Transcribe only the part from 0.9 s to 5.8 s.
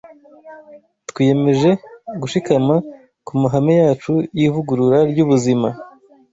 Twiyemeje gushikama ku mahame yacu y’ivugurura ry’ubuzima,